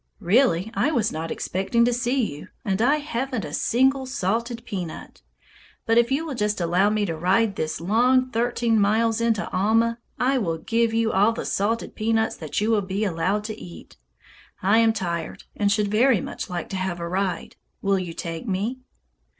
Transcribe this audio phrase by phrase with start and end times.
[0.19, 5.21] Really, I was not expecting to see you, and I haven't a single salted peanut,
[5.85, 9.99] but if you will just allow me to ride this long thirteen miles into Alma,
[10.17, 13.97] I will give you all the salted peanuts that you will be allowed to eat.
[14.63, 17.55] I am tired, and should very much like to have a ride.
[17.83, 18.79] Will you take me?"